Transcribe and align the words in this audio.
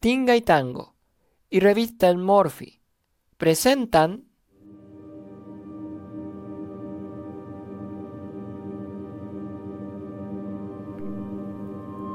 Tinga 0.00 0.36
y 0.36 0.42
Tango 0.42 0.94
y 1.50 1.58
Revista 1.58 2.08
El 2.08 2.18
Morphy 2.18 2.80
presentan 3.36 4.26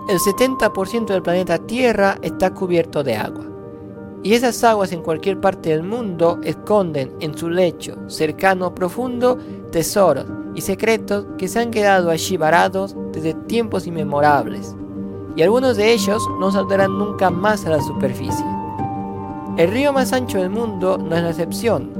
El 0.07 0.17
70% 0.19 1.07
del 1.07 1.21
planeta 1.21 1.57
Tierra 1.57 2.17
está 2.21 2.53
cubierto 2.53 3.03
de 3.03 3.15
agua. 3.15 3.49
Y 4.23 4.33
esas 4.33 4.63
aguas 4.63 4.93
en 4.93 5.01
cualquier 5.01 5.41
parte 5.41 5.71
del 5.71 5.83
mundo 5.83 6.39
esconden 6.43 7.13
en 7.19 7.37
su 7.37 7.49
lecho 7.49 7.97
cercano 8.09 8.73
profundo 8.73 9.37
tesoros 9.73 10.27
y 10.55 10.61
secretos 10.61 11.25
que 11.37 11.49
se 11.49 11.59
han 11.59 11.71
quedado 11.71 12.09
allí 12.09 12.37
varados 12.37 12.95
desde 13.11 13.33
tiempos 13.33 13.87
inmemorables. 13.87 14.73
Y 15.35 15.41
algunos 15.41 15.77
de 15.77 15.91
ellos 15.91 16.23
no 16.39 16.51
saldrán 16.51 16.97
nunca 16.97 17.29
más 17.29 17.65
a 17.65 17.71
la 17.71 17.81
superficie. 17.81 18.45
El 19.57 19.71
río 19.71 19.93
más 19.93 20.13
ancho 20.13 20.39
del 20.39 20.49
mundo 20.49 20.97
no 20.97 21.15
es 21.15 21.23
la 21.23 21.29
excepción. 21.29 21.91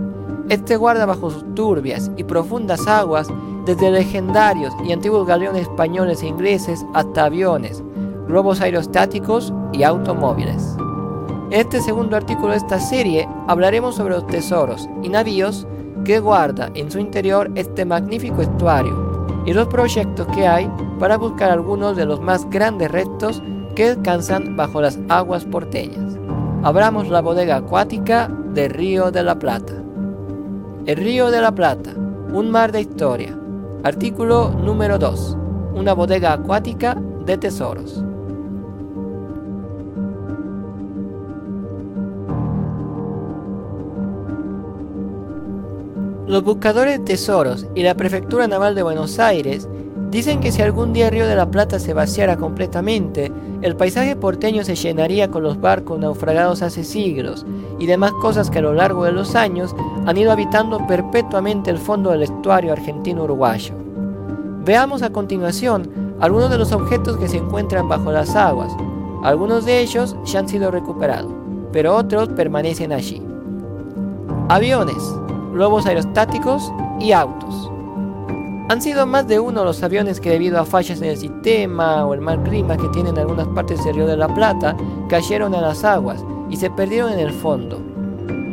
Este 0.50 0.76
guarda 0.76 1.06
bajo 1.06 1.32
sus 1.32 1.56
turbias 1.56 2.12
y 2.18 2.24
profundas 2.24 2.88
aguas 2.88 3.28
desde 3.66 3.92
legendarios 3.92 4.74
y 4.84 4.92
antiguos 4.92 5.26
galeones 5.26 5.64
españoles 5.64 6.22
e 6.22 6.28
ingleses 6.28 6.86
hasta 6.94 7.26
aviones, 7.26 7.82
globos 8.28 8.62
aerostáticos 8.62 9.54
y 9.72 9.84
automóviles. 9.84 10.76
En 11.50 11.60
este 11.60 11.82
segundo 11.82 12.18
artículo 12.18 12.50
de 12.50 12.58
esta 12.58 12.80
serie 12.80 13.28
hablaremos 13.48 13.96
sobre 13.96 14.16
los 14.16 14.28
tesoros 14.28 14.90
y 15.02 15.10
navíos 15.10 15.66
que 16.04 16.20
guarda 16.20 16.72
en 16.74 16.92
su 16.92 17.00
interior 17.00 17.50
este 17.56 17.86
magnífico 17.86 18.42
estuario 18.42 19.03
y 19.46 19.54
los 19.54 19.68
proyectos 19.68 20.28
que 20.28 20.48
hay 20.48 20.70
para 21.00 21.18
buscar 21.18 21.52
algunos 21.52 21.96
de 21.96 22.06
los 22.06 22.22
más 22.22 22.50
grandes 22.50 22.92
restos 22.92 23.42
que 23.76 23.96
descansan 23.96 24.56
bajo 24.56 24.82
las 24.82 25.00
aguas 25.10 25.46
porteñas. 25.46 26.18
Abramos 26.64 27.10
la 27.10 27.22
bodega 27.22 27.58
acuática 27.58 28.30
del 28.54 28.72
Río 28.72 29.12
de 29.12 29.24
la 29.24 29.38
Plata. 29.38 29.74
El 30.86 30.98
Río 30.98 31.32
de 31.32 31.42
la 31.42 31.54
Plata, 31.54 31.92
un 32.32 32.52
mar 32.52 32.72
de 32.72 32.82
historia. 32.82 33.38
Artículo 33.84 34.52
número 34.52 34.98
2. 34.98 35.38
Una 35.74 35.94
bodega 35.94 36.34
acuática 36.34 36.96
de 37.26 37.38
tesoros. 37.38 38.04
Los 46.34 46.44
buscadores 46.44 46.98
de 46.98 47.06
tesoros 47.06 47.68
y 47.76 47.84
la 47.84 47.94
Prefectura 47.94 48.48
Naval 48.48 48.74
de 48.74 48.82
Buenos 48.82 49.20
Aires 49.20 49.70
dicen 50.10 50.40
que 50.40 50.52
si 50.52 50.64
algún 50.64 50.92
día 50.92 51.12
Río 51.12 51.28
de 51.28 51.36
la 51.36 51.52
Plata 51.52 51.78
se 51.78 51.94
vaciara 51.94 52.38
completamente, 52.38 53.32
el 53.62 53.76
paisaje 53.76 54.16
porteño 54.16 54.64
se 54.64 54.74
llenaría 54.74 55.30
con 55.30 55.44
los 55.44 55.62
barcos 55.62 56.00
naufragados 56.00 56.64
hace 56.64 56.84
siglos 56.84 57.46
y 57.78 57.86
demás 57.86 58.14
cosas 58.14 58.50
que 58.50 58.58
a 58.58 58.64
lo 58.64 58.74
largo 58.74 59.06
de 59.06 59.12
los 59.12 59.36
años 59.36 59.76
han 60.08 60.18
ido 60.18 60.32
habitando 60.32 60.80
perpetuamente 60.88 61.70
el 61.70 61.78
fondo 61.78 62.10
del 62.10 62.24
estuario 62.24 62.74
argentino-uruguayo. 62.74 63.76
Veamos 64.66 65.04
a 65.04 65.12
continuación 65.12 66.16
algunos 66.20 66.50
de 66.50 66.58
los 66.58 66.72
objetos 66.72 67.18
que 67.18 67.28
se 67.28 67.38
encuentran 67.38 67.88
bajo 67.88 68.12
las 68.12 68.36
aguas. 68.36 68.74
Algunos 69.22 69.66
de 69.66 69.82
ellos 69.82 70.16
ya 70.26 70.40
han 70.40 70.50
sido 70.50 70.72
recuperados, 70.72 71.32
pero 71.72 71.96
otros 71.96 72.30
permanecen 72.30 72.92
allí. 72.92 73.22
Aviones 74.50 74.98
globos 75.54 75.86
aerostáticos 75.86 76.72
y 77.00 77.12
autos. 77.12 77.72
Han 78.70 78.82
sido 78.82 79.06
más 79.06 79.28
de 79.28 79.40
uno 79.40 79.64
los 79.64 79.84
aviones 79.84 80.20
que 80.20 80.32
debido 80.32 80.60
a 80.60 80.66
fallas 80.66 81.02
en 81.02 81.10
el 81.10 81.18
sistema 81.18 82.06
o 82.06 82.14
el 82.14 82.22
mal 82.22 82.42
clima 82.44 82.78
que 82.78 82.88
tienen 82.90 83.18
algunas 83.18 83.48
partes 83.50 83.84
del 83.84 83.96
Río 83.96 84.08
de 84.08 84.18
la 84.18 84.34
Plata, 84.34 84.76
cayeron 85.10 85.54
a 85.54 85.62
las 85.62 85.84
aguas 85.84 86.24
y 86.50 86.56
se 86.56 86.70
perdieron 86.70 87.12
en 87.12 87.20
el 87.20 87.32
fondo. 87.32 87.82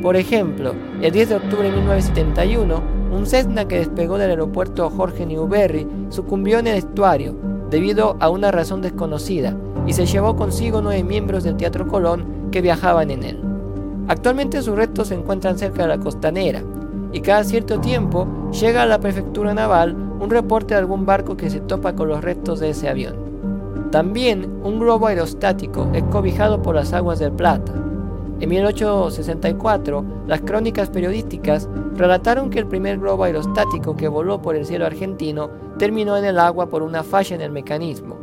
Por 0.02 0.16
ejemplo, 0.16 0.74
el 1.00 1.12
10 1.12 1.28
de 1.28 1.34
octubre 1.36 1.70
de 1.70 1.76
1971, 1.76 2.82
un 3.12 3.26
Cessna 3.26 3.68
que 3.68 3.78
despegó 3.78 4.18
del 4.18 4.30
aeropuerto 4.30 4.90
Jorge 4.90 5.26
Newberry 5.26 5.86
sucumbió 6.10 6.58
en 6.58 6.66
el 6.66 6.76
estuario 6.78 7.34
debido 7.70 8.16
a 8.20 8.30
una 8.30 8.50
razón 8.50 8.82
desconocida 8.82 9.56
y 9.86 9.92
se 9.92 10.06
llevó 10.06 10.36
consigo 10.36 10.80
nueve 10.80 11.04
miembros 11.04 11.44
del 11.44 11.56
Teatro 11.56 11.86
Colón 11.86 12.48
que 12.50 12.60
viajaban 12.60 13.10
en 13.10 13.22
él. 13.22 13.40
Actualmente 14.08 14.60
sus 14.62 14.76
restos 14.76 15.08
se 15.08 15.14
encuentran 15.14 15.56
cerca 15.56 15.82
de 15.82 15.88
la 15.88 15.98
costanera, 15.98 16.62
y 17.12 17.20
cada 17.20 17.44
cierto 17.44 17.80
tiempo 17.80 18.26
llega 18.52 18.82
a 18.82 18.86
la 18.86 19.00
prefectura 19.00 19.54
naval 19.54 19.96
un 20.20 20.30
reporte 20.30 20.74
de 20.74 20.80
algún 20.80 21.06
barco 21.06 21.36
que 21.36 21.50
se 21.50 21.60
topa 21.60 21.94
con 21.94 22.08
los 22.08 22.22
restos 22.22 22.60
de 22.60 22.70
ese 22.70 22.88
avión. 22.88 23.14
También 23.90 24.60
un 24.62 24.78
globo 24.78 25.08
aerostático 25.08 25.88
es 25.92 26.04
cobijado 26.04 26.62
por 26.62 26.74
las 26.74 26.92
aguas 26.92 27.18
del 27.18 27.32
Plata. 27.32 27.72
En 28.38 28.48
1864, 28.48 30.04
las 30.26 30.40
crónicas 30.42 30.88
periodísticas 30.88 31.68
relataron 31.96 32.50
que 32.50 32.60
el 32.60 32.66
primer 32.66 32.98
globo 32.98 33.24
aerostático 33.24 33.96
que 33.96 34.08
voló 34.08 34.40
por 34.40 34.56
el 34.56 34.64
cielo 34.64 34.86
argentino 34.86 35.50
terminó 35.78 36.16
en 36.16 36.24
el 36.24 36.38
agua 36.38 36.68
por 36.68 36.82
una 36.82 37.02
falla 37.02 37.34
en 37.34 37.42
el 37.42 37.50
mecanismo. 37.50 38.16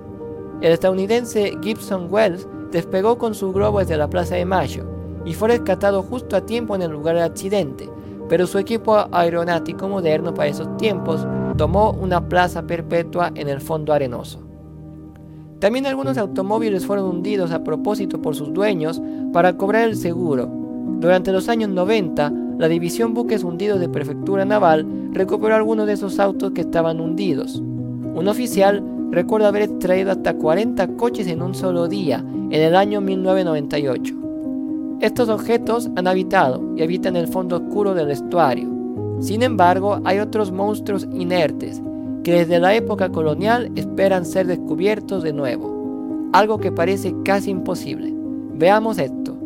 El 0.62 0.72
estadounidense 0.72 1.58
Gibson 1.62 2.08
Wells 2.10 2.48
despegó 2.72 3.18
con 3.18 3.36
su 3.36 3.54
globo 3.54 3.80
desde 3.80 3.98
la 3.98 4.10
Plaza 4.10 4.36
de 4.36 4.46
Mayo 4.46 4.86
y 5.26 5.34
fue 5.34 5.50
rescatado 5.50 6.02
justo 6.02 6.36
a 6.36 6.46
tiempo 6.46 6.76
en 6.76 6.82
el 6.82 6.92
lugar 6.92 7.16
del 7.16 7.26
accidente, 7.26 7.90
pero 8.30 8.48
su 8.48 8.58
equipo 8.58 9.08
aeronáutico 9.12 9.88
moderno 9.88 10.34
para 10.34 10.50
esos 10.50 10.76
tiempos 10.78 11.26
tomó 11.58 11.92
una 11.92 12.28
plaza 12.28 12.64
perpetua 12.68 13.32
en 13.36 13.50
el 13.50 13.62
fondo 13.62 13.94
arenoso. 13.94 14.48
También 15.60 15.88
algunos 15.88 16.18
automóviles 16.18 16.86
fueron 16.86 17.06
hundidos 17.06 17.52
a 17.52 17.64
propósito 17.64 18.22
por 18.22 18.36
sus 18.36 18.54
dueños 18.54 19.02
para 19.34 19.58
cobrar 19.58 19.88
el 19.88 19.96
seguro. 19.96 20.48
Durante 21.00 21.32
los 21.32 21.50
años 21.50 21.70
90, 21.70 22.32
la 22.60 22.68
división 22.68 23.14
buques 23.14 23.44
hundidos 23.44 23.80
de 23.80 23.90
Prefectura 23.90 24.46
Naval 24.46 24.86
recuperó 25.14 25.56
algunos 25.56 25.88
de 25.88 25.94
esos 25.94 26.20
autos 26.20 26.52
que 26.52 26.62
estaban 26.62 27.00
hundidos. 27.00 27.56
Un 27.56 28.28
oficial 28.28 28.84
recuerda 29.12 29.48
haber 29.48 29.64
extraído 29.64 30.12
hasta 30.12 30.36
40 30.36 30.88
coches 30.96 31.28
en 31.28 31.42
un 31.42 31.56
solo 31.56 31.88
día 31.88 32.18
en 32.20 32.54
el 32.54 32.76
año 32.76 33.02
1998. 33.02 34.27
Estos 35.00 35.30
objetos 35.30 35.92
han 35.96 36.08
habitado 36.08 36.60
y 36.76 36.82
habitan 36.82 37.16
el 37.16 37.28
fondo 37.28 37.58
oscuro 37.58 37.94
del 37.94 38.10
estuario. 38.10 38.68
Sin 39.20 39.44
embargo, 39.44 40.02
hay 40.06 40.18
otros 40.18 40.52
monstruos 40.52 41.08
inertes 41.14 41.80
que 42.24 42.34
desde 42.34 42.60
la 42.60 42.74
época 42.74 43.10
colonial 43.10 43.72
esperan 43.76 44.26
ser 44.26 44.48
descubiertos 44.48 45.22
de 45.22 45.34
nuevo, 45.34 46.30
algo 46.34 46.58
que 46.58 46.72
parece 46.72 47.14
casi 47.24 47.52
imposible. 47.52 48.12
Veamos 48.56 48.98
esto. 48.98 49.38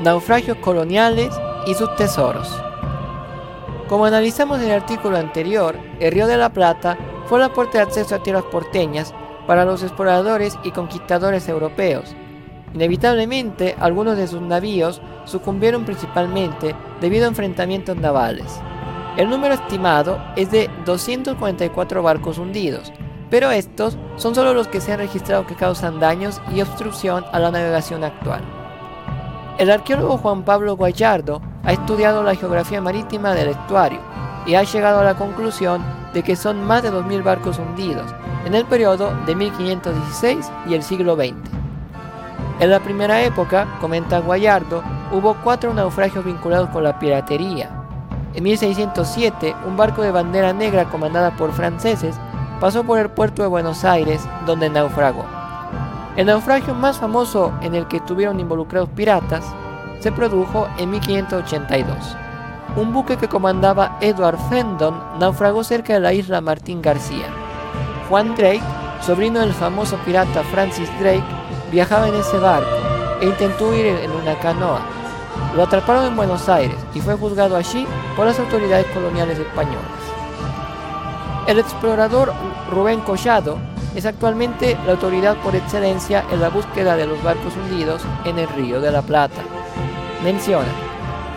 Naufragios 0.00 0.58
coloniales 0.58 1.34
y 1.66 1.74
sus 1.74 1.92
tesoros. 1.96 2.48
Como 3.88 4.06
analizamos 4.06 4.60
en 4.60 4.70
el 4.70 4.80
artículo 4.80 5.18
anterior, 5.18 5.78
el 6.00 6.12
Río 6.12 6.26
de 6.26 6.38
la 6.38 6.50
Plata 6.50 6.96
fue 7.26 7.38
la 7.38 7.52
puerta 7.52 7.78
de 7.78 7.84
acceso 7.84 8.14
a 8.14 8.22
tierras 8.22 8.44
porteñas 8.44 9.14
para 9.46 9.66
los 9.66 9.82
exploradores 9.82 10.58
y 10.64 10.70
conquistadores 10.70 11.48
europeos. 11.48 12.16
Inevitablemente, 12.72 13.76
algunos 13.78 14.16
de 14.16 14.26
sus 14.26 14.40
navíos 14.40 15.02
sucumbieron 15.26 15.84
principalmente 15.84 16.74
debido 17.00 17.26
a 17.26 17.28
enfrentamientos 17.28 17.96
navales. 17.96 18.58
El 19.18 19.28
número 19.28 19.54
estimado 19.54 20.18
es 20.34 20.50
de 20.50 20.70
244 20.86 22.02
barcos 22.02 22.38
hundidos, 22.38 22.90
pero 23.30 23.50
estos 23.50 23.98
son 24.16 24.34
solo 24.34 24.54
los 24.54 24.66
que 24.66 24.80
se 24.80 24.92
han 24.92 24.98
registrado 24.98 25.46
que 25.46 25.54
causan 25.54 26.00
daños 26.00 26.40
y 26.54 26.62
obstrucción 26.62 27.24
a 27.32 27.38
la 27.38 27.50
navegación 27.50 28.02
actual. 28.02 28.42
El 29.58 29.70
arqueólogo 29.70 30.16
Juan 30.16 30.44
Pablo 30.44 30.76
Guayardo 30.76 31.42
ha 31.64 31.72
estudiado 31.72 32.22
la 32.22 32.34
geografía 32.34 32.80
marítima 32.80 33.34
del 33.34 33.48
estuario 33.48 34.00
y 34.46 34.54
ha 34.54 34.62
llegado 34.62 35.00
a 35.00 35.04
la 35.04 35.14
conclusión 35.14 35.82
de 36.12 36.22
que 36.22 36.36
son 36.36 36.64
más 36.64 36.82
de 36.82 36.92
2.000 36.92 37.22
barcos 37.22 37.58
hundidos 37.58 38.14
en 38.44 38.54
el 38.54 38.64
periodo 38.66 39.12
de 39.26 39.34
1516 39.34 40.50
y 40.68 40.74
el 40.74 40.82
siglo 40.82 41.16
XX. 41.16 41.34
En 42.60 42.70
la 42.70 42.80
primera 42.80 43.22
época, 43.22 43.66
comenta 43.80 44.20
Guayardo, 44.20 44.82
hubo 45.12 45.34
cuatro 45.42 45.74
naufragios 45.74 46.24
vinculados 46.24 46.68
con 46.70 46.84
la 46.84 46.98
piratería. 46.98 47.70
En 48.34 48.44
1607, 48.44 49.56
un 49.66 49.76
barco 49.76 50.02
de 50.02 50.10
bandera 50.10 50.52
negra 50.52 50.84
comandada 50.84 51.36
por 51.36 51.52
franceses 51.52 52.16
pasó 52.60 52.84
por 52.84 52.98
el 52.98 53.10
puerto 53.10 53.42
de 53.42 53.48
Buenos 53.48 53.84
Aires, 53.84 54.26
donde 54.46 54.70
naufragó. 54.70 55.24
El 56.16 56.26
naufragio 56.26 56.74
más 56.74 56.98
famoso 56.98 57.52
en 57.60 57.74
el 57.74 57.88
que 57.88 57.96
estuvieron 57.96 58.38
involucrados 58.38 58.88
piratas 58.90 59.44
se 60.00 60.12
produjo 60.12 60.68
en 60.78 60.90
1582. 60.90 62.16
Un 62.76 62.92
buque 62.92 63.16
que 63.16 63.28
comandaba 63.28 63.98
Edward 64.00 64.38
Fendon 64.48 65.00
naufragó 65.18 65.62
cerca 65.62 65.94
de 65.94 66.00
la 66.00 66.12
isla 66.12 66.40
Martín 66.40 66.82
García. 66.82 67.26
Juan 68.08 68.34
Drake, 68.34 68.62
sobrino 69.00 69.40
del 69.40 69.52
famoso 69.52 69.96
pirata 70.04 70.42
Francis 70.44 70.90
Drake, 70.98 71.24
viajaba 71.70 72.08
en 72.08 72.14
ese 72.14 72.38
barco 72.38 72.68
e 73.20 73.26
intentó 73.26 73.68
huir 73.68 73.86
en 73.86 74.10
una 74.10 74.34
canoa, 74.40 74.80
lo 75.54 75.62
atraparon 75.62 76.06
en 76.06 76.16
Buenos 76.16 76.48
Aires 76.48 76.76
y 76.94 77.00
fue 77.00 77.14
juzgado 77.14 77.56
allí 77.56 77.86
por 78.16 78.26
las 78.26 78.38
autoridades 78.38 78.86
coloniales 78.86 79.38
españolas. 79.38 79.84
El 81.46 81.58
explorador 81.58 82.32
Rubén 82.70 83.00
Collado 83.00 83.58
es 83.94 84.06
actualmente 84.06 84.76
la 84.86 84.92
autoridad 84.92 85.36
por 85.36 85.54
excelencia 85.54 86.24
en 86.32 86.40
la 86.40 86.48
búsqueda 86.48 86.96
de 86.96 87.06
los 87.06 87.22
barcos 87.22 87.54
hundidos 87.56 88.02
en 88.24 88.38
el 88.38 88.48
Río 88.48 88.80
de 88.80 88.90
la 88.90 89.02
Plata. 89.02 89.42
Menciona, 90.24 90.72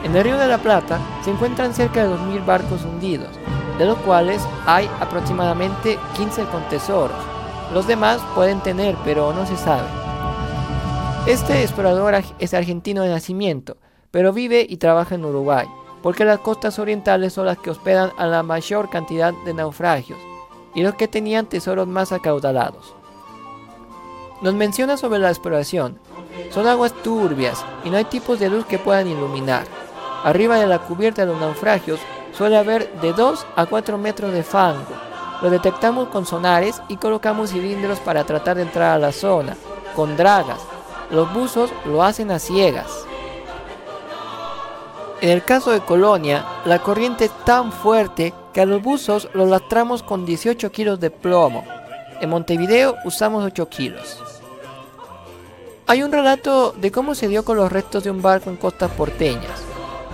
en 0.06 0.16
el 0.16 0.24
Río 0.24 0.38
de 0.38 0.48
la 0.48 0.60
Plata 0.60 0.98
se 1.22 1.32
encuentran 1.32 1.74
cerca 1.74 2.08
de 2.08 2.16
2.000 2.16 2.46
barcos 2.46 2.86
hundidos, 2.86 3.28
de 3.78 3.86
los 3.86 3.98
cuales 3.98 4.42
hay 4.66 4.90
aproximadamente 5.02 6.00
15 6.16 6.46
con 6.46 6.64
tesoros. 6.70 7.18
Los 7.74 7.86
demás 7.86 8.22
pueden 8.34 8.62
tener, 8.62 8.96
pero 9.04 9.34
no 9.34 9.46
se 9.46 9.58
sabe. 9.58 9.90
Este 11.26 11.64
explorador 11.64 12.16
es 12.40 12.54
argentino 12.54 13.04
de 13.04 13.10
nacimiento, 13.10 13.76
pero 14.10 14.32
vive 14.32 14.66
y 14.68 14.78
trabaja 14.78 15.16
en 15.16 15.26
Uruguay, 15.26 15.68
porque 16.02 16.24
las 16.24 16.40
costas 16.40 16.80
orientales 16.80 17.34
son 17.34 17.48
las 17.48 17.58
que 17.58 17.72
hospedan 17.72 18.12
a 18.18 18.26
la 18.26 18.42
mayor 18.42 18.90
cantidad 18.90 19.34
de 19.44 19.54
naufragios 19.54 20.20
y 20.74 20.82
los 20.82 20.96
que 20.96 21.10
tenían 21.10 21.48
tesoros 21.48 21.90
más 21.90 22.14
acaudalados. 22.14 22.96
Nos 24.42 24.54
menciona 24.54 24.96
sobre 24.96 25.20
la 25.20 25.28
exploración. 25.28 26.00
Son 26.52 26.68
aguas 26.68 26.94
turbias 27.04 27.64
y 27.84 27.90
no 27.90 27.98
hay 27.98 28.06
tipos 28.06 28.40
de 28.40 28.50
luz 28.50 28.66
que 28.66 28.80
puedan 28.80 29.08
iluminar. 29.08 29.66
Arriba 30.24 30.58
de 30.58 30.68
la 30.68 30.80
cubierta 30.80 31.26
de 31.26 31.32
los 31.32 31.40
naufragios 31.40 32.00
suele 32.32 32.58
haber 32.58 32.92
de 33.02 33.14
2 33.14 33.46
a 33.56 33.66
4 33.66 33.98
metros 33.98 34.32
de 34.32 34.44
fango. 34.44 34.94
Lo 35.42 35.50
detectamos 35.50 36.08
con 36.10 36.26
sonares 36.26 36.82
y 36.88 36.98
colocamos 36.98 37.52
cilindros 37.52 38.00
para 38.00 38.24
tratar 38.24 38.58
de 38.58 38.64
entrar 38.64 38.96
a 38.96 39.00
la 39.00 39.12
zona, 39.12 39.56
con 39.96 40.18
dragas. 40.18 40.60
Los 41.12 41.32
buzos 41.34 41.72
lo 41.86 42.04
hacen 42.04 42.32
a 42.32 42.40
ciegas. 42.40 43.06
En 45.22 45.30
el 45.30 45.44
caso 45.44 45.72
de 45.72 45.80
Colonia, 45.82 46.46
la 46.66 46.80
corriente 46.80 47.26
es 47.26 47.32
tan 47.44 47.72
fuerte 47.72 48.34
que 48.54 48.62
a 48.62 48.66
los 48.66 48.82
buzos 48.82 49.30
los 49.34 49.50
lastramos 49.50 50.04
con 50.04 50.26
18 50.26 50.72
kilos 50.72 51.00
de 51.00 51.10
plomo. 51.10 51.64
En 52.22 52.30
Montevideo 52.30 52.96
usamos 53.06 53.44
8 53.44 53.70
kilos. 53.70 54.37
Hay 55.90 56.04
un 56.04 56.12
relato 56.12 56.74
de 56.74 56.92
cómo 56.92 57.16
se 57.16 57.30
dio 57.30 57.46
con 57.46 57.56
los 57.56 57.72
restos 57.72 58.04
de 58.04 58.12
un 58.12 58.22
barco 58.22 58.50
en 58.50 58.58
costas 58.58 58.92
porteñas. 58.92 59.62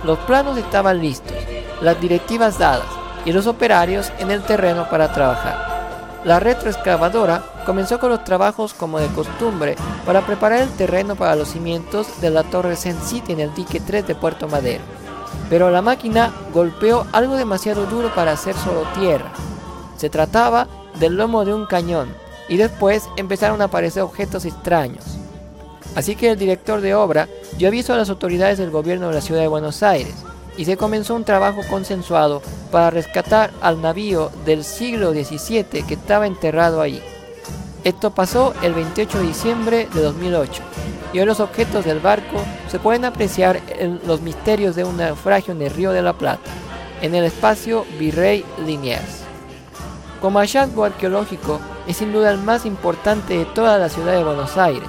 Los 0.04 0.20
planos 0.20 0.56
estaban 0.56 1.00
listos, 1.00 1.36
las 1.82 2.00
directivas 2.00 2.60
dadas 2.60 2.86
y 3.24 3.32
los 3.32 3.48
operarios 3.48 4.12
en 4.20 4.30
el 4.30 4.44
terreno 4.44 4.88
para 4.88 5.12
trabajar. 5.12 6.20
La 6.24 6.38
retroexcavadora 6.38 7.42
comenzó 7.66 7.98
con 7.98 8.10
los 8.10 8.22
trabajos 8.22 8.72
como 8.72 9.00
de 9.00 9.08
costumbre 9.08 9.74
para 10.06 10.24
preparar 10.24 10.60
el 10.60 10.70
terreno 10.70 11.16
para 11.16 11.34
los 11.34 11.48
cimientos 11.48 12.20
de 12.20 12.30
la 12.30 12.44
torre 12.44 12.76
Sen 12.76 13.00
City 13.00 13.32
en 13.32 13.40
el 13.40 13.52
dique 13.52 13.80
3 13.80 14.06
de 14.06 14.14
Puerto 14.14 14.46
Madero. 14.46 14.84
Pero 15.50 15.72
la 15.72 15.82
máquina 15.82 16.32
golpeó 16.52 17.04
algo 17.10 17.34
demasiado 17.34 17.86
duro 17.86 18.14
para 18.14 18.30
hacer 18.30 18.54
solo 18.54 18.86
tierra. 18.96 19.32
Se 19.96 20.08
trataba 20.08 20.68
del 21.00 21.16
lomo 21.16 21.44
de 21.44 21.52
un 21.52 21.66
cañón 21.66 22.14
y 22.48 22.58
después 22.58 23.08
empezaron 23.16 23.60
a 23.60 23.64
aparecer 23.64 24.04
objetos 24.04 24.44
extraños. 24.44 25.13
Así 25.94 26.16
que 26.16 26.30
el 26.30 26.38
director 26.38 26.80
de 26.80 26.94
obra 26.94 27.28
dio 27.56 27.68
aviso 27.68 27.92
a 27.92 27.96
las 27.96 28.10
autoridades 28.10 28.58
del 28.58 28.70
gobierno 28.70 29.08
de 29.08 29.14
la 29.14 29.20
ciudad 29.20 29.40
de 29.40 29.48
Buenos 29.48 29.82
Aires 29.82 30.14
y 30.56 30.64
se 30.64 30.76
comenzó 30.76 31.14
un 31.14 31.24
trabajo 31.24 31.62
consensuado 31.68 32.42
para 32.70 32.90
rescatar 32.90 33.50
al 33.60 33.80
navío 33.80 34.30
del 34.44 34.64
siglo 34.64 35.12
XVII 35.12 35.84
que 35.86 35.94
estaba 35.94 36.26
enterrado 36.26 36.80
allí. 36.80 37.00
Esto 37.84 38.12
pasó 38.12 38.54
el 38.62 38.72
28 38.72 39.18
de 39.18 39.26
diciembre 39.26 39.88
de 39.92 40.02
2008 40.02 40.62
y 41.12 41.20
hoy 41.20 41.26
los 41.26 41.40
objetos 41.40 41.84
del 41.84 42.00
barco 42.00 42.38
se 42.68 42.78
pueden 42.78 43.04
apreciar 43.04 43.60
en 43.78 44.00
los 44.06 44.20
misterios 44.20 44.74
de 44.74 44.84
un 44.84 44.96
naufragio 44.96 45.52
en 45.52 45.62
el 45.62 45.70
Río 45.70 45.92
de 45.92 46.02
la 46.02 46.14
Plata, 46.14 46.50
en 47.02 47.14
el 47.14 47.24
espacio 47.24 47.84
Virrey 47.98 48.44
Liniers. 48.66 49.22
Como 50.20 50.38
hallazgo 50.38 50.84
arqueológico 50.84 51.60
es 51.86 51.98
sin 51.98 52.12
duda 52.12 52.30
el 52.30 52.38
más 52.38 52.64
importante 52.64 53.36
de 53.36 53.44
toda 53.44 53.78
la 53.78 53.90
ciudad 53.90 54.14
de 54.14 54.24
Buenos 54.24 54.56
Aires. 54.56 54.88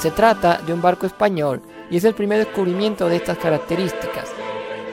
Se 0.00 0.10
trata 0.10 0.60
de 0.66 0.72
un 0.72 0.82
barco 0.82 1.06
español 1.06 1.62
y 1.90 1.96
es 1.96 2.04
el 2.04 2.14
primer 2.14 2.38
descubrimiento 2.38 3.08
de 3.08 3.16
estas 3.16 3.38
características 3.38 4.30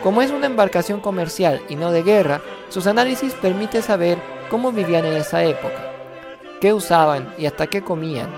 como 0.07 0.21
es 0.21 0.31
una 0.31 0.45
embarcación 0.45 0.99
comercial 0.99 1.61
y 1.69 1.75
no 1.75 1.91
de 1.91 2.03
guerra, 2.03 2.41
sus 2.69 2.87
análisis 2.87 3.33
permiten 3.33 3.81
saber 3.81 4.17
cómo 4.49 4.71
vivían 4.71 5.05
en 5.05 5.13
esa 5.13 5.43
época, 5.43 5.91
qué 6.61 6.73
usaban 6.73 7.33
y 7.37 7.45
hasta 7.45 7.67
qué 7.67 7.81
comían. 7.81 8.29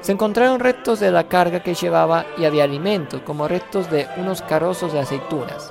Se 0.00 0.12
encontraron 0.12 0.60
restos 0.60 0.98
de 0.98 1.10
la 1.10 1.28
carga 1.28 1.60
que 1.60 1.74
llevaba 1.74 2.24
y 2.38 2.46
había 2.46 2.64
alimentos, 2.64 3.20
como 3.22 3.48
restos 3.48 3.90
de 3.90 4.08
unos 4.16 4.40
carrozos 4.40 4.94
de 4.94 5.00
aceitunas. 5.00 5.70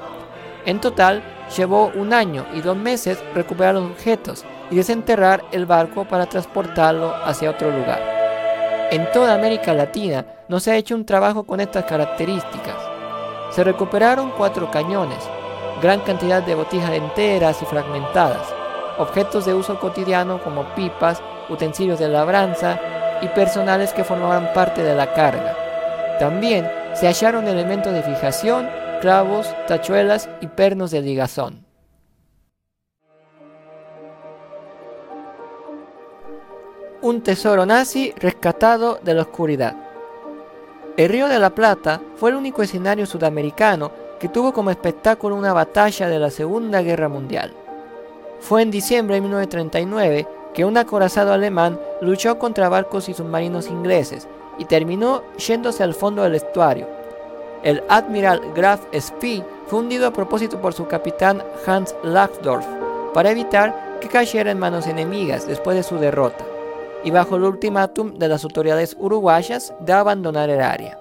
En 0.65 0.79
total, 0.79 1.23
llevó 1.57 1.91
un 1.95 2.13
año 2.13 2.45
y 2.53 2.61
dos 2.61 2.77
meses 2.77 3.17
recuperar 3.33 3.73
los 3.73 3.89
objetos 3.89 4.45
y 4.69 4.75
desenterrar 4.75 5.43
el 5.51 5.65
barco 5.65 6.05
para 6.05 6.27
transportarlo 6.27 7.15
hacia 7.25 7.49
otro 7.49 7.71
lugar. 7.71 8.18
En 8.91 9.11
toda 9.11 9.35
América 9.35 9.75
Latina 9.75 10.25
no 10.47 10.59
se 10.59 10.71
ha 10.71 10.75
hecho 10.75 10.95
un 10.95 11.05
trabajo 11.05 11.43
con 11.43 11.59
estas 11.59 11.85
características. 11.85 12.75
Se 13.51 13.63
recuperaron 13.63 14.31
cuatro 14.35 14.71
cañones, 14.71 15.19
gran 15.79 15.99
cantidad 15.99 16.41
de 16.41 16.55
botijas 16.55 16.91
enteras 16.93 17.61
y 17.61 17.65
fragmentadas, 17.65 18.47
objetos 18.97 19.45
de 19.45 19.53
uso 19.53 19.79
cotidiano 19.79 20.41
como 20.41 20.73
pipas, 20.73 21.21
utensilios 21.49 21.99
de 21.99 22.07
labranza 22.07 22.79
y 23.21 23.27
personales 23.27 23.93
que 23.93 24.03
formaban 24.03 24.53
parte 24.53 24.81
de 24.81 24.95
la 24.95 25.13
carga. 25.13 25.55
También 26.17 26.67
se 26.93 27.05
hallaron 27.05 27.47
elementos 27.47 27.93
de 27.93 28.01
fijación, 28.01 28.67
clavos, 29.01 29.53
tachuelas 29.67 30.29
y 30.41 30.47
pernos 30.47 30.89
de 30.89 31.01
ligazón. 31.01 31.68
Un 37.01 37.21
tesoro 37.21 37.65
nazi 37.65 38.13
rescatado 38.17 38.99
de 39.01 39.13
la 39.13 39.21
oscuridad. 39.21 39.73
El 40.97 41.07
Río 41.07 41.29
de 41.29 41.39
la 41.39 41.51
Plata 41.51 42.01
fue 42.17 42.29
el 42.29 42.35
único 42.35 42.61
escenario 42.61 43.05
sudamericano 43.05 43.89
que 44.19 44.27
tuvo 44.27 44.51
como 44.51 44.69
espectáculo 44.69 45.37
una 45.37 45.53
batalla 45.53 46.09
de 46.09 46.19
la 46.19 46.29
Segunda 46.29 46.81
Guerra 46.81 47.07
Mundial. 47.07 47.53
Fue 48.41 48.63
en 48.63 48.69
diciembre 48.69 49.15
de 49.15 49.21
1939 49.21 50.27
que 50.53 50.65
un 50.65 50.75
acorazado 50.75 51.31
alemán 51.31 51.79
luchó 52.01 52.37
contra 52.37 52.67
barcos 52.67 53.07
y 53.07 53.13
submarinos 53.13 53.67
ingleses 53.67 54.27
y 54.57 54.65
terminó 54.65 55.23
yéndose 55.37 55.83
al 55.83 55.93
fondo 55.93 56.23
del 56.23 56.35
estuario. 56.35 56.85
El 57.63 57.81
admiral 57.87 58.41
Graf 58.53 58.81
Spee 58.93 59.45
fue 59.67 59.79
hundido 59.79 60.05
a 60.05 60.11
propósito 60.11 60.59
por 60.59 60.73
su 60.73 60.85
capitán 60.85 61.41
Hans 61.65 61.95
Lachdorf 62.03 62.65
para 63.13 63.31
evitar 63.31 63.99
que 64.01 64.09
cayera 64.09 64.51
en 64.51 64.59
manos 64.59 64.85
enemigas 64.85 65.47
después 65.47 65.77
de 65.77 65.83
su 65.83 65.95
derrota 65.95 66.48
y 67.03 67.11
bajo 67.11 67.35
el 67.35 67.43
ultimátum 67.43 68.13
de 68.15 68.27
las 68.27 68.43
autoridades 68.43 68.95
uruguayas 68.99 69.73
de 69.79 69.93
abandonar 69.93 70.49
el 70.49 70.61
área. 70.61 70.99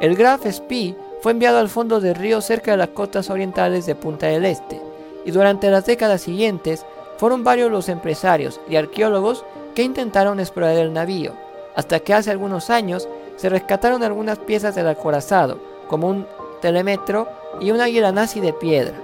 El 0.00 0.16
Graf 0.16 0.46
Spee 0.50 0.96
fue 1.20 1.32
enviado 1.32 1.58
al 1.58 1.68
fondo 1.68 2.00
del 2.00 2.14
río 2.14 2.40
cerca 2.40 2.72
de 2.72 2.76
las 2.76 2.88
costas 2.88 3.30
orientales 3.30 3.86
de 3.86 3.94
Punta 3.94 4.26
del 4.26 4.44
Este, 4.44 4.80
y 5.24 5.30
durante 5.30 5.70
las 5.70 5.86
décadas 5.86 6.22
siguientes 6.22 6.84
fueron 7.16 7.44
varios 7.44 7.70
los 7.70 7.88
empresarios 7.88 8.60
y 8.68 8.76
arqueólogos 8.76 9.44
que 9.74 9.82
intentaron 9.82 10.40
explorar 10.40 10.76
el 10.76 10.92
navío, 10.92 11.32
hasta 11.76 12.00
que 12.00 12.14
hace 12.14 12.30
algunos 12.30 12.70
años 12.70 13.08
se 13.36 13.48
rescataron 13.48 14.02
algunas 14.02 14.38
piezas 14.38 14.74
del 14.74 14.88
acorazado, 14.88 15.58
como 15.88 16.08
un 16.08 16.26
telemetro 16.60 17.28
y 17.60 17.70
una 17.70 17.84
águila 17.84 18.12
nazi 18.12 18.40
de 18.40 18.52
piedra. 18.52 18.94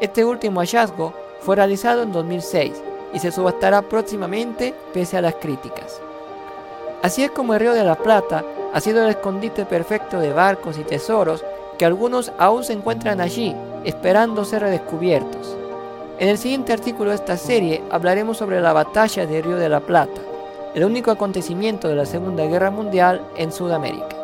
Este 0.00 0.24
último 0.24 0.60
hallazgo 0.60 1.12
fue 1.40 1.56
realizado 1.56 2.02
en 2.02 2.12
2006 2.12 2.82
y 3.12 3.18
se 3.18 3.32
subastará 3.32 3.82
próximamente 3.82 4.74
pese 4.92 5.16
a 5.16 5.22
las 5.22 5.34
críticas. 5.36 6.00
Así 7.02 7.24
es 7.24 7.30
como 7.30 7.54
el 7.54 7.60
Río 7.60 7.72
de 7.72 7.84
la 7.84 7.96
Plata 7.96 8.44
ha 8.72 8.80
sido 8.80 9.02
el 9.02 9.10
escondite 9.10 9.64
perfecto 9.64 10.20
de 10.20 10.32
barcos 10.32 10.78
y 10.78 10.84
tesoros 10.84 11.44
que 11.78 11.86
algunos 11.86 12.30
aún 12.38 12.62
se 12.62 12.74
encuentran 12.74 13.20
allí, 13.20 13.56
esperando 13.84 14.44
ser 14.44 14.62
redescubiertos. 14.62 15.56
En 16.18 16.28
el 16.28 16.36
siguiente 16.36 16.74
artículo 16.74 17.10
de 17.10 17.16
esta 17.16 17.38
serie 17.38 17.82
hablaremos 17.90 18.36
sobre 18.36 18.60
la 18.60 18.74
batalla 18.74 19.26
del 19.26 19.42
Río 19.42 19.56
de 19.56 19.70
la 19.70 19.80
Plata, 19.80 20.20
el 20.74 20.84
único 20.84 21.10
acontecimiento 21.10 21.88
de 21.88 21.96
la 21.96 22.04
Segunda 22.04 22.44
Guerra 22.44 22.70
Mundial 22.70 23.22
en 23.36 23.50
Sudamérica. 23.50 24.16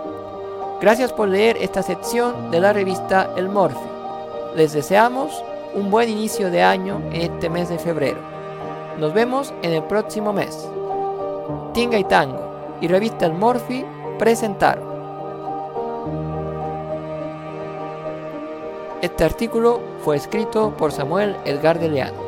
Gracias 0.81 1.15
por 1.15 1.29
leer 1.29 1.57
esta 1.59 1.83
sección 1.83 2.51
de 2.51 2.61
la 2.61 2.75
revista 2.75 3.31
El 3.37 3.49
Morphy. 3.49 3.79
Les 4.55 4.75
deseamos 4.75 5.43
un 5.75 5.91
buen 5.91 6.11
inicio 6.11 6.51
de 6.51 6.63
año 6.63 7.01
en 7.11 7.23
este 7.23 7.49
mes 7.49 7.71
de 7.71 7.79
febrero. 7.79 8.36
Nos 8.99 9.13
vemos 9.13 9.53
en 9.63 9.73
el 9.73 9.83
próximo 9.85 10.33
mes. 10.33 10.69
Tinga 11.75 11.99
y 11.99 12.05
Tango 12.05 12.41
y 12.81 12.89
Revista 12.89 13.27
El 13.27 13.35
Morphy 13.35 13.85
presentaron. 14.19 14.85
Este 19.03 19.25
artículo 19.25 19.81
fue 20.03 20.17
escrito 20.17 20.75
por 20.77 20.93
Samuel 20.93 21.37
Edgar 21.45 21.79
de 21.79 21.91
Leano. 21.91 22.26